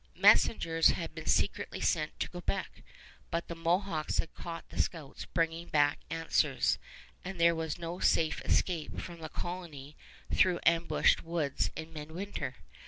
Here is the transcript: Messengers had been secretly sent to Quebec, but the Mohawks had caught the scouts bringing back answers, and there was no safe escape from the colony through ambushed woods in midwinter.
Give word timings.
Messengers 0.17 0.87
had 0.87 1.13
been 1.13 1.27
secretly 1.27 1.79
sent 1.79 2.19
to 2.19 2.27
Quebec, 2.27 2.81
but 3.29 3.47
the 3.47 3.53
Mohawks 3.53 4.17
had 4.17 4.33
caught 4.33 4.67
the 4.69 4.81
scouts 4.81 5.25
bringing 5.25 5.67
back 5.67 5.99
answers, 6.09 6.79
and 7.23 7.39
there 7.39 7.53
was 7.53 7.77
no 7.77 7.99
safe 7.99 8.41
escape 8.41 8.99
from 8.99 9.19
the 9.19 9.29
colony 9.29 9.95
through 10.33 10.59
ambushed 10.65 11.21
woods 11.23 11.69
in 11.75 11.93
midwinter. 11.93 12.55